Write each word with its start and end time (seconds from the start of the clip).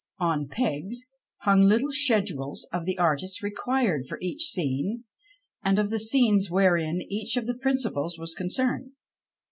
On 0.17 0.47
pegs 0.47 1.05
hung 1.41 1.61
little 1.61 1.91
schedules 1.91 2.67
of 2.73 2.87
the 2.87 2.97
artists 2.97 3.43
required 3.43 4.07
for 4.07 4.17
each 4.19 4.45
scene, 4.49 5.03
and 5.63 5.77
of 5.77 5.91
the 5.91 5.99
scenes 5.99 6.49
wherein 6.49 7.03
each 7.07 7.37
of 7.37 7.45
the 7.45 7.53
principals 7.53 8.17
was 8.17 8.33
concerned. 8.33 8.93